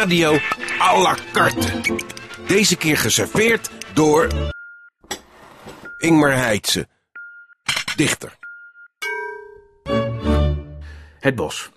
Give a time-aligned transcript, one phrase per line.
[0.00, 0.32] Radio
[0.78, 1.72] à la carte.
[2.46, 4.28] Deze keer geserveerd door...
[5.98, 6.86] Ingmar Heitse.
[7.96, 8.38] Dichter.
[11.18, 11.70] Het Bos.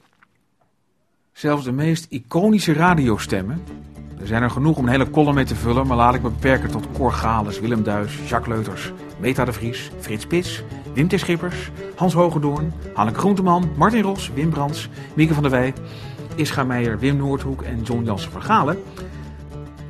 [1.34, 3.64] Zelfs de meest iconische radiostemmen,
[4.20, 6.30] er zijn er genoeg om een hele column mee te vullen, maar laat ik me
[6.30, 11.20] beperken tot Cor Gales, Willem Duis, Jacques Leuters, Meta de Vries, Frits Spits, Wim T.
[11.20, 15.74] Schippers, Hans Hogendoorn, Hanneke Groenteman, Martin Ros, Wim Brands, Mieke van der Wij,
[16.36, 18.78] Ischa Meijer, Wim Noordhoek en John Jansen Vergalen.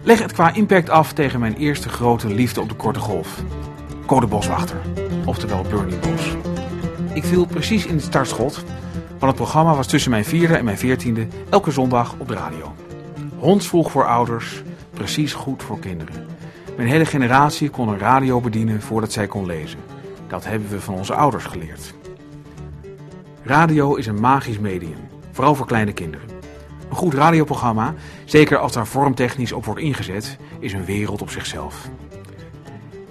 [0.03, 3.43] Leg het qua impact af tegen mijn eerste grote liefde op de korte golf.
[4.05, 4.77] Code Boswachter,
[5.26, 6.35] oftewel Bernie Bos.
[7.13, 8.63] Ik viel precies in het startschot,
[9.07, 12.76] want het programma was tussen mijn vierde en mijn veertiende elke zondag op de radio.
[13.38, 16.26] Hondsvroeg voor ouders, precies goed voor kinderen.
[16.77, 19.79] Mijn hele generatie kon een radio bedienen voordat zij kon lezen.
[20.27, 21.93] Dat hebben we van onze ouders geleerd.
[23.43, 26.29] Radio is een magisch medium, vooral voor kleine kinderen.
[26.90, 27.93] Een goed radioprogramma,
[28.26, 31.90] zeker als daar vormtechnisch op wordt ingezet, is een wereld op zichzelf.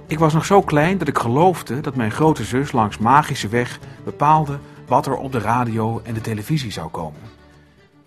[0.07, 3.79] Ik was nog zo klein dat ik geloofde dat mijn grote zus langs magische weg
[4.05, 7.21] bepaalde wat er op de radio en de televisie zou komen.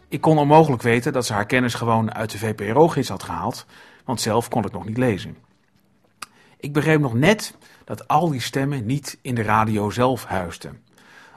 [0.07, 3.65] Ik kon onmogelijk weten dat ze haar kennis gewoon uit de VPRO-gids had gehaald,
[4.05, 5.37] want zelf kon ik nog niet lezen.
[6.65, 10.77] Ik begreep nog net dat al die stemmen niet in de radio zelf huisden.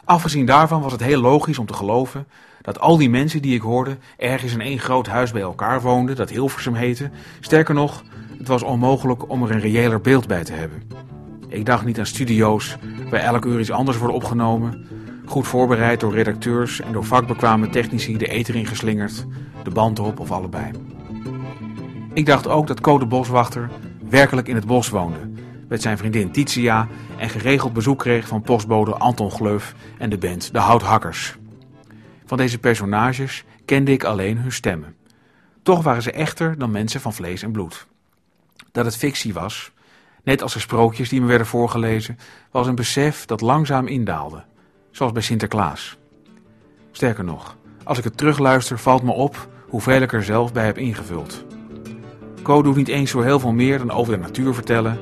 [0.04, 2.26] Afgezien daarvan was het heel logisch om te geloven
[2.62, 6.16] dat al die mensen die ik hoorde ergens in één groot huis bij elkaar woonden,
[6.16, 7.10] dat Hilversum heette.
[7.40, 8.02] Sterker nog,
[8.38, 10.82] het was onmogelijk om er een reëler beeld bij te hebben.
[11.48, 12.76] Ik dacht niet aan studio's
[13.10, 14.86] waar elk uur iets anders wordt opgenomen,
[15.26, 19.26] goed voorbereid door redacteurs en door vakbekwame technici de eter ingeslingerd,
[19.64, 20.70] de band op of allebei.
[22.12, 23.70] Ik dacht ook dat Code Boswachter
[24.10, 25.30] werkelijk in het bos woonde,
[25.68, 30.52] met zijn vriendin Titia en geregeld bezoek kreeg van postbode Anton Gleuf en de band
[30.52, 31.36] De Houthakkers.
[32.24, 34.96] Van deze personages kende ik alleen hun stemmen.
[35.62, 37.86] Toch waren ze echter dan mensen van vlees en bloed.
[38.72, 39.72] Dat het fictie was,
[40.22, 42.18] net als de sprookjes die me werden voorgelezen,
[42.50, 44.44] was een besef dat langzaam indaalde,
[44.90, 45.96] zoals bij Sinterklaas.
[46.92, 50.78] Sterker nog, als ik het terugluister valt me op hoeveel ik er zelf bij heb
[50.78, 51.44] ingevuld.
[52.42, 54.98] Co doet niet eens zo heel veel meer dan over de natuur vertellen,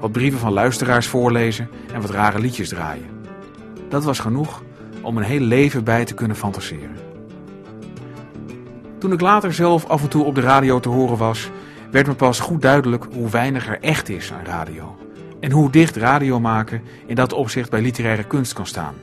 [0.00, 3.06] wat brieven van luisteraars voorlezen en wat rare liedjes draaien.
[3.88, 4.62] Dat was genoeg
[5.02, 6.96] om een heel leven bij te kunnen fantaseren.
[8.98, 11.50] Toen ik later zelf af en toe op de radio te horen was,
[11.90, 14.96] werd me pas goed duidelijk hoe weinig er echt is aan radio.
[15.40, 18.94] En hoe dicht radio maken in dat opzicht bij literaire kunst kan staan.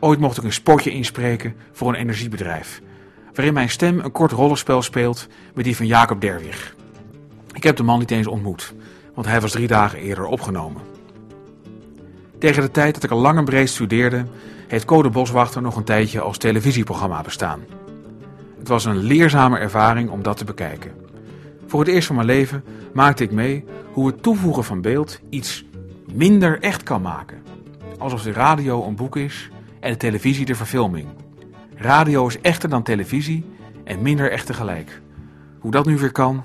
[0.00, 2.82] Ooit mocht ik een spotje inspreken voor een energiebedrijf,
[3.34, 6.74] waarin mijn stem een kort rollenspel speelt met die van Jacob Derwig.
[7.52, 8.74] Ik heb de man niet eens ontmoet,
[9.14, 10.82] want hij was drie dagen eerder opgenomen.
[12.38, 14.26] Tegen de tijd dat ik al lang en breed studeerde,
[14.68, 17.60] heeft Code Boswachter nog een tijdje als televisieprogramma bestaan.
[18.58, 20.92] Het was een leerzame ervaring om dat te bekijken.
[21.66, 25.64] Voor het eerst van mijn leven maakte ik mee hoe het toevoegen van beeld iets
[26.12, 27.42] minder echt kan maken.
[27.98, 31.06] Alsof de radio een boek is en de televisie de verfilming.
[31.76, 33.44] Radio is echter dan televisie
[33.84, 35.00] en minder echt tegelijk.
[35.58, 36.44] Hoe dat nu weer kan?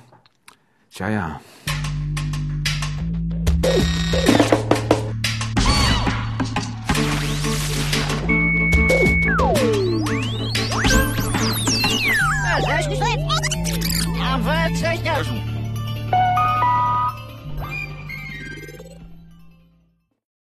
[0.87, 1.39] Tja ja.
[14.15, 15.48] Ja, wat zeg?